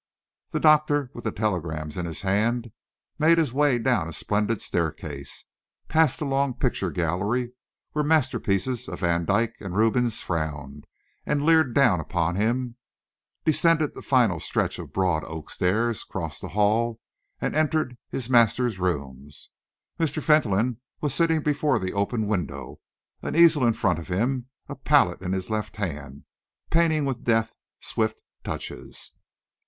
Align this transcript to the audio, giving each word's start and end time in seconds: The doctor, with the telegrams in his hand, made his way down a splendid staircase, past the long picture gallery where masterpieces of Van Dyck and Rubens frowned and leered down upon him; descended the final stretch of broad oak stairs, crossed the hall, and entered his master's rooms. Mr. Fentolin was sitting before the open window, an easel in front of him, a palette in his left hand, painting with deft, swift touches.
The 0.49 0.59
doctor, 0.59 1.11
with 1.13 1.25
the 1.25 1.31
telegrams 1.31 1.95
in 1.95 2.07
his 2.07 2.21
hand, 2.23 2.71
made 3.19 3.37
his 3.37 3.53
way 3.53 3.77
down 3.77 4.07
a 4.07 4.13
splendid 4.13 4.59
staircase, 4.63 5.45
past 5.89 6.17
the 6.17 6.25
long 6.25 6.55
picture 6.55 6.89
gallery 6.89 7.51
where 7.91 8.03
masterpieces 8.03 8.87
of 8.87 9.01
Van 9.01 9.25
Dyck 9.25 9.53
and 9.59 9.75
Rubens 9.75 10.23
frowned 10.23 10.87
and 11.23 11.45
leered 11.45 11.75
down 11.75 11.99
upon 11.99 12.33
him; 12.33 12.77
descended 13.45 13.93
the 13.93 14.01
final 14.01 14.39
stretch 14.39 14.79
of 14.79 14.91
broad 14.91 15.23
oak 15.25 15.51
stairs, 15.51 16.03
crossed 16.03 16.41
the 16.41 16.47
hall, 16.47 16.99
and 17.39 17.55
entered 17.55 17.95
his 18.09 18.27
master's 18.27 18.79
rooms. 18.79 19.51
Mr. 19.99 20.19
Fentolin 20.19 20.77
was 20.99 21.13
sitting 21.13 21.43
before 21.43 21.77
the 21.77 21.93
open 21.93 22.25
window, 22.25 22.79
an 23.21 23.35
easel 23.35 23.63
in 23.67 23.73
front 23.73 23.99
of 23.99 24.07
him, 24.07 24.47
a 24.67 24.75
palette 24.75 25.21
in 25.21 25.31
his 25.31 25.51
left 25.51 25.75
hand, 25.75 26.23
painting 26.71 27.05
with 27.05 27.23
deft, 27.23 27.53
swift 27.81 28.19
touches. 28.43 29.11